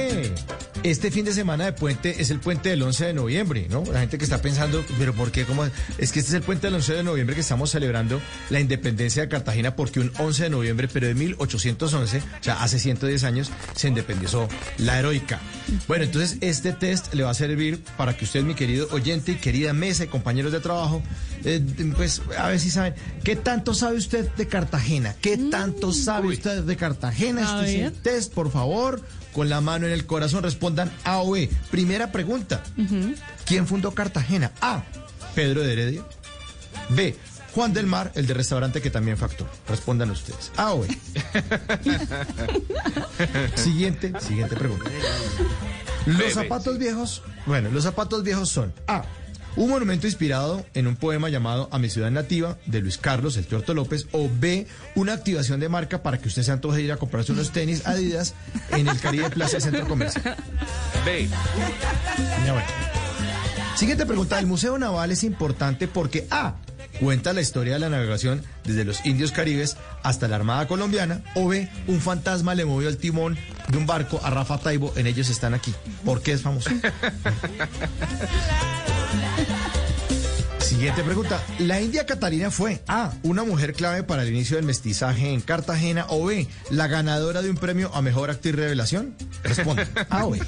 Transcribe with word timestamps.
Ei. 0.00 0.32
Este 0.82 1.10
fin 1.10 1.26
de 1.26 1.34
semana 1.34 1.66
de 1.66 1.72
puente 1.74 2.22
es 2.22 2.30
el 2.30 2.40
puente 2.40 2.70
del 2.70 2.82
11 2.82 3.08
de 3.08 3.12
noviembre, 3.12 3.66
¿no? 3.68 3.84
La 3.92 4.00
gente 4.00 4.16
que 4.16 4.24
está 4.24 4.40
pensando, 4.40 4.82
pero 4.98 5.12
¿por 5.12 5.30
qué? 5.30 5.44
¿Cómo? 5.44 5.66
Es 5.98 6.10
que 6.10 6.20
este 6.20 6.30
es 6.30 6.32
el 6.32 6.42
puente 6.42 6.68
del 6.68 6.76
11 6.76 6.94
de 6.94 7.02
noviembre 7.02 7.34
que 7.34 7.42
estamos 7.42 7.70
celebrando 7.70 8.18
la 8.48 8.60
independencia 8.60 9.20
de 9.20 9.28
Cartagena 9.28 9.76
porque 9.76 10.00
un 10.00 10.10
11 10.18 10.44
de 10.44 10.50
noviembre, 10.50 10.88
pero 10.90 11.06
de 11.06 11.14
1811, 11.14 12.18
o 12.18 12.22
sea, 12.42 12.62
hace 12.62 12.78
110 12.78 13.24
años, 13.24 13.50
se 13.74 13.88
independizó 13.88 14.48
la 14.78 14.98
heroica. 14.98 15.38
Bueno, 15.86 16.04
entonces 16.04 16.38
este 16.40 16.72
test 16.72 17.12
le 17.12 17.24
va 17.24 17.30
a 17.30 17.34
servir 17.34 17.82
para 17.98 18.16
que 18.16 18.24
usted, 18.24 18.42
mi 18.42 18.54
querido 18.54 18.88
oyente 18.90 19.32
y 19.32 19.34
querida 19.34 19.74
mesa 19.74 20.04
y 20.04 20.06
compañeros 20.06 20.50
de 20.50 20.60
trabajo, 20.60 21.02
eh, 21.44 21.62
pues 21.94 22.22
a 22.38 22.48
ver 22.48 22.58
si 22.58 22.70
saben, 22.70 22.94
¿qué 23.22 23.36
tanto 23.36 23.74
sabe 23.74 23.98
usted 23.98 24.30
de 24.32 24.48
Cartagena? 24.48 25.14
¿Qué 25.20 25.36
tanto 25.36 25.92
sabe 25.92 26.28
usted 26.28 26.62
de 26.64 26.76
Cartagena? 26.76 27.60
Este 27.60 27.80
es 27.80 27.86
el 27.86 27.92
test, 27.92 28.32
por 28.32 28.50
favor, 28.50 29.02
con 29.32 29.48
la 29.48 29.60
mano 29.60 29.86
en 29.86 29.92
el 29.92 30.06
corazón, 30.06 30.42
respondan 30.70 30.92
A 31.04 31.22
o 31.22 31.32
B. 31.32 31.50
Primera 31.70 32.12
pregunta, 32.12 32.62
¿quién 33.44 33.66
fundó 33.66 33.92
Cartagena? 33.92 34.52
A, 34.60 34.84
Pedro 35.34 35.62
de 35.62 35.72
Heredia. 35.72 36.02
B, 36.90 37.16
Juan 37.54 37.72
del 37.72 37.86
Mar, 37.86 38.12
el 38.14 38.26
de 38.26 38.34
restaurante 38.34 38.80
que 38.80 38.90
también 38.90 39.16
facturó. 39.16 39.50
Respondan 39.68 40.10
ustedes. 40.10 40.52
A 40.56 40.72
o 40.72 40.82
B. 40.82 40.88
siguiente, 43.56 44.12
siguiente 44.20 44.56
pregunta. 44.56 44.84
Los 46.06 46.32
zapatos 46.32 46.78
viejos, 46.78 47.22
bueno, 47.46 47.70
los 47.70 47.84
zapatos 47.84 48.22
viejos 48.22 48.48
son 48.48 48.72
A. 48.86 49.04
Un 49.56 49.68
monumento 49.68 50.06
inspirado 50.06 50.64
en 50.74 50.86
un 50.86 50.96
poema 50.96 51.28
llamado 51.28 51.68
A 51.72 51.78
mi 51.78 51.90
ciudad 51.90 52.10
nativa 52.10 52.56
de 52.66 52.80
Luis 52.80 52.98
Carlos, 52.98 53.36
el 53.36 53.46
Tuerto 53.46 53.74
López, 53.74 54.06
o 54.12 54.30
B, 54.32 54.66
una 54.94 55.12
activación 55.12 55.60
de 55.60 55.68
marca 55.68 56.02
para 56.02 56.18
que 56.18 56.28
usted 56.28 56.42
se 56.42 56.52
antoje 56.52 56.82
ir 56.82 56.92
a 56.92 56.96
comprarse 56.96 57.32
unos 57.32 57.50
tenis 57.50 57.86
Adidas 57.86 58.34
en 58.70 58.88
el 58.88 58.98
Caribe 59.00 59.30
Plaza 59.30 59.60
Centro 59.60 59.86
Comercial. 59.88 60.36
B. 61.04 61.28
Ya 62.46 62.52
bueno. 62.52 62.68
Siguiente 63.76 64.06
pregunta. 64.06 64.38
El 64.38 64.46
Museo 64.46 64.78
Naval 64.78 65.10
es 65.10 65.24
importante 65.24 65.88
porque 65.88 66.26
A. 66.30 66.54
Cuenta 67.00 67.32
la 67.32 67.40
historia 67.40 67.74
de 67.74 67.78
la 67.78 67.88
navegación 67.88 68.42
desde 68.64 68.84
los 68.84 69.06
indios 69.06 69.32
caribes 69.32 69.76
hasta 70.02 70.28
la 70.28 70.36
Armada 70.36 70.68
colombiana. 70.68 71.22
O 71.34 71.48
B. 71.48 71.68
Un 71.86 72.00
fantasma 72.00 72.54
le 72.54 72.66
movió 72.66 72.88
el 72.88 72.98
timón 72.98 73.38
de 73.68 73.78
un 73.78 73.86
barco 73.86 74.20
a 74.22 74.30
Rafa 74.30 74.58
Taibo. 74.58 74.92
En 74.96 75.06
ellos 75.06 75.30
están 75.30 75.54
aquí. 75.54 75.74
¿Por 76.04 76.20
qué 76.20 76.32
es 76.32 76.42
famoso? 76.42 76.70
Siguiente 80.70 81.02
pregunta. 81.02 81.42
¿La 81.58 81.80
India 81.80 82.06
Catarina 82.06 82.52
fue 82.52 82.80
A. 82.86 83.12
Una 83.24 83.42
mujer 83.42 83.74
clave 83.74 84.04
para 84.04 84.22
el 84.22 84.28
inicio 84.28 84.54
del 84.54 84.64
mestizaje 84.64 85.34
en 85.34 85.40
Cartagena? 85.40 86.06
¿O 86.10 86.26
B. 86.26 86.46
La 86.70 86.86
ganadora 86.86 87.42
de 87.42 87.50
un 87.50 87.56
premio 87.56 87.90
a 87.92 88.00
mejor 88.02 88.30
actriz 88.30 88.54
revelación? 88.54 89.12
Responde. 89.42 89.88
A 90.10 90.26
o 90.26 90.30
B. 90.30 90.38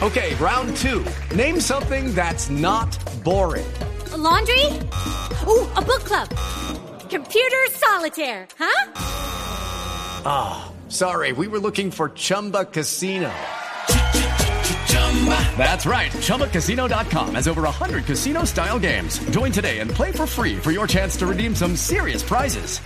Okay, 0.00 0.34
round 0.40 0.76
two. 0.76 1.04
Name 1.36 1.60
something 1.60 2.12
that's 2.16 2.50
not 2.50 2.98
boring. 3.22 3.64
A 4.12 4.16
laundry? 4.16 4.66
Ooh, 5.46 5.68
a 5.76 5.80
book 5.80 6.02
club. 6.02 6.28
Computer 7.08 7.64
solitaire, 7.70 8.48
huh? 8.58 8.88
Sorry, 10.88 11.32
we 11.32 11.46
were 11.46 11.60
looking 11.60 11.92
for 11.92 12.08
Chumba 12.08 12.64
Casino. 12.64 13.30
That's 15.56 15.86
right. 15.86 16.10
ChumbaCasino.com 16.12 17.34
has 17.36 17.48
over 17.48 17.62
100 17.62 18.04
casino 18.04 18.44
style 18.44 18.78
games. 18.78 19.18
Join 19.30 19.50
today 19.52 19.78
and 19.78 19.90
play 19.90 20.12
for 20.12 20.26
free 20.26 20.56
for 20.56 20.70
your 20.70 20.86
chance 20.86 21.16
to 21.16 21.26
redeem 21.26 21.54
some 21.54 21.76
serious 21.76 22.22
prizes. 22.22 22.80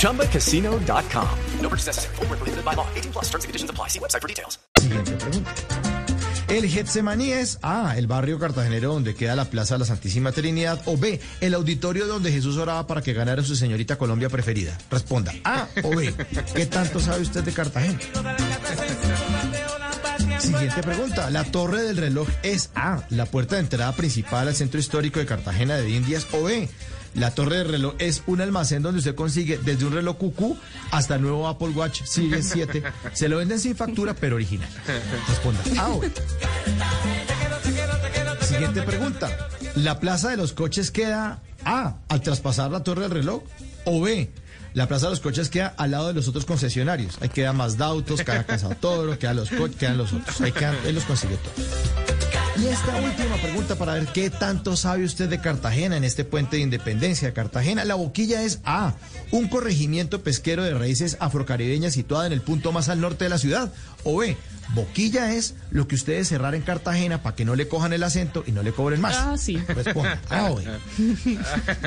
ChumbaCasino.com. 0.00 1.38
No 1.60 1.68
purchase 1.68 1.86
necessary. 1.88 2.14
Void 2.16 2.28
where 2.30 2.38
prohibited 2.38 2.64
by 2.64 2.74
law. 2.74 2.88
18 2.94 3.12
plus 3.12 3.24
terms 3.26 3.44
and 3.44 3.48
conditions 3.50 3.70
apply. 3.70 3.88
See 3.88 3.98
website 3.98 4.22
for 4.22 4.28
details. 4.28 4.58
Siguiente 4.78 5.12
pregunta. 5.18 5.96
El 6.48 6.68
Getsemaní 6.68 7.32
es 7.32 7.58
A, 7.62 7.98
el 7.98 8.06
barrio 8.06 8.38
cartagenero 8.38 8.92
donde 8.92 9.16
queda 9.16 9.34
la 9.34 9.46
Plaza 9.46 9.74
de 9.74 9.80
la 9.80 9.84
Santísima 9.84 10.30
Trinidad, 10.30 10.80
o 10.84 10.96
B, 10.96 11.20
el 11.40 11.54
auditorio 11.54 12.06
donde 12.06 12.30
Jesús 12.30 12.56
oraba 12.56 12.86
para 12.86 13.02
que 13.02 13.12
ganara 13.12 13.42
su 13.42 13.56
señorita 13.56 13.98
Colombia 13.98 14.28
preferida. 14.28 14.78
Responda, 14.88 15.34
A 15.42 15.66
o 15.82 15.90
B. 15.90 16.14
¿Qué 16.54 16.66
tanto 16.66 17.00
sabe 17.00 17.22
usted 17.22 17.42
de 17.42 17.52
Cartagena? 17.52 17.98
Siguiente 20.46 20.82
pregunta. 20.82 21.30
La 21.30 21.44
torre 21.44 21.82
del 21.82 21.96
reloj 21.96 22.28
es 22.42 22.70
A, 22.74 23.02
la 23.10 23.26
puerta 23.26 23.56
de 23.56 23.62
entrada 23.62 23.92
principal 23.92 24.46
al 24.46 24.54
centro 24.54 24.78
histórico 24.78 25.18
de 25.18 25.26
Cartagena 25.26 25.76
de 25.76 25.90
Indias, 25.90 26.26
o 26.32 26.44
B. 26.44 26.68
La 27.14 27.30
torre 27.30 27.58
del 27.58 27.68
reloj 27.68 27.94
es 27.98 28.22
un 28.26 28.40
almacén 28.40 28.82
donde 28.82 28.98
usted 28.98 29.14
consigue 29.14 29.58
desde 29.58 29.86
un 29.86 29.92
reloj 29.92 30.16
cucú 30.18 30.56
hasta 30.90 31.16
el 31.16 31.22
nuevo 31.22 31.48
Apple 31.48 31.70
Watch 31.70 32.02
Series 32.04 32.48
7. 32.50 32.82
Se 33.12 33.28
lo 33.28 33.38
venden 33.38 33.58
sin 33.58 33.74
factura, 33.74 34.14
pero 34.14 34.36
original. 34.36 34.68
Responda. 35.28 35.60
A 35.78 35.88
o 35.88 36.00
B. 36.00 36.12
Siguiente 38.42 38.82
pregunta. 38.82 39.48
¿La 39.74 39.98
plaza 39.98 40.28
de 40.30 40.36
los 40.36 40.52
coches 40.52 40.90
queda 40.90 41.40
A, 41.64 41.96
al 42.08 42.20
traspasar 42.20 42.70
la 42.70 42.84
torre 42.84 43.02
del 43.02 43.10
reloj? 43.10 43.42
¿O 43.84 44.00
B, 44.00 44.30
la 44.76 44.86
plaza 44.86 45.06
de 45.06 45.12
los 45.12 45.20
coches 45.20 45.48
queda 45.48 45.72
al 45.78 45.92
lado 45.92 46.08
de 46.08 46.12
los 46.12 46.28
otros 46.28 46.44
concesionarios? 46.44 47.16
Ahí 47.22 47.30
queda 47.30 47.54
más 47.54 47.80
autos, 47.80 48.20
queda 48.20 48.44
Casa 48.44 48.68
Toro, 48.74 49.18
quedan 49.18 49.36
los 49.36 49.48
coches, 49.48 49.76
quedan 49.76 49.96
los 49.96 50.12
otros. 50.12 50.38
Ahí 50.42 50.52
quedan, 50.52 50.76
él 50.84 50.94
los 50.94 51.04
consigue 51.04 51.38
todos. 51.38 52.05
Y 52.58 52.68
esta 52.68 52.96
última 52.96 53.36
pregunta 53.36 53.76
para 53.76 53.94
ver 53.94 54.06
qué 54.06 54.30
tanto 54.30 54.76
sabe 54.76 55.04
usted 55.04 55.28
de 55.28 55.40
Cartagena 55.40 55.96
en 55.96 56.04
este 56.04 56.24
puente 56.24 56.56
de 56.56 56.62
independencia 56.62 57.28
de 57.28 57.34
Cartagena. 57.34 57.84
La 57.84 57.96
boquilla 57.96 58.42
es 58.42 58.60
A, 58.64 58.94
un 59.30 59.48
corregimiento 59.48 60.22
pesquero 60.22 60.64
de 60.64 60.72
raíces 60.72 61.18
afrocaribeñas 61.20 61.92
situada 61.92 62.26
en 62.26 62.32
el 62.32 62.40
punto 62.40 62.72
más 62.72 62.88
al 62.88 63.00
norte 63.00 63.24
de 63.24 63.30
la 63.30 63.38
ciudad. 63.38 63.72
O 64.04 64.18
B, 64.18 64.36
boquilla 64.74 65.34
es 65.34 65.54
lo 65.70 65.86
que 65.86 65.96
ustedes 65.96 66.28
cerrar 66.28 66.54
en 66.54 66.62
Cartagena 66.62 67.22
para 67.22 67.36
que 67.36 67.44
no 67.44 67.56
le 67.56 67.68
cojan 67.68 67.92
el 67.92 68.02
acento 68.02 68.42
y 68.46 68.52
no 68.52 68.62
le 68.62 68.72
cobren 68.72 69.00
más. 69.00 69.16
Ah, 69.16 69.36
sí. 69.36 69.56
Responda. 69.56 70.20
A 70.30 70.50
o 70.50 70.56
B. 70.56 70.64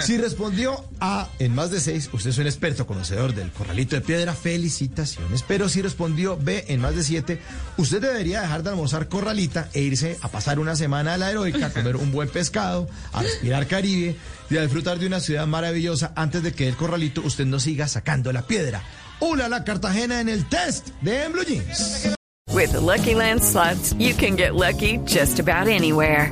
Si 0.01 0.18
respondió 0.18 0.86
A 1.00 1.30
en 1.40 1.56
más 1.56 1.72
de 1.72 1.80
seis, 1.80 2.09
usted 2.13 2.30
es 2.30 2.38
un 2.38 2.46
experto 2.46 2.86
conocedor 2.86 3.34
del 3.34 3.51
corralito 3.51 3.96
de 3.96 4.01
piedra. 4.01 4.34
Felicitaciones. 4.34 5.44
Pero 5.47 5.68
si 5.68 5.81
respondió 5.81 6.38
B 6.38 6.66
en 6.68 6.81
más 6.81 6.96
de 6.96 7.03
siete, 7.03 7.41
usted 7.78 8.01
debería 8.01 8.41
dejar 8.41 8.62
de 8.62 8.69
almorzar 8.69 9.07
corralita 9.07 9.69
e 9.74 9.81
irse 9.81 10.18
a 10.22 10.28
pasar 10.28 10.59
una 10.59 10.75
semana 10.75 11.14
a 11.14 11.18
la 11.18 11.31
heroica, 11.31 11.68
a 11.68 11.70
comer 11.74 11.96
un 11.96 12.12
buen 12.12 12.30
pescado, 12.30 12.88
a 13.14 13.24
respirar 13.24 13.68
Caribe 13.68 14.16
y 14.50 14.58
a 14.58 14.62
disfrutar 14.62 15.00
de 15.00 15.08
una 15.08 15.20
ciudad 15.20 15.47
maravillosa 15.47 16.14
antes 16.16 16.44
de 16.44 16.53
que 16.53 16.68
el 16.68 16.75
corralito 16.75 17.22
usted 17.22 17.46
no 17.46 17.59
siga 17.59 17.88
sacando 17.88 18.31
la 18.31 18.44
piedra. 18.44 18.84
¡Hola 19.19 19.50
la 19.50 19.64
Cartagena 19.64 20.22
en 20.22 20.30
el 20.30 20.48
test 20.48 20.90
de 21.02 21.28
Blue 21.30 21.44
Jeans! 21.44 22.16
With 22.52 22.72
the 22.72 22.81
Lucky 22.81 23.14
Land 23.14 23.44
slots, 23.44 23.94
you 23.94 24.14
can 24.16 24.36
get 24.36 24.56
lucky 24.56 24.98
just 25.06 25.40
about 25.40 25.68
anywhere. 25.68 26.31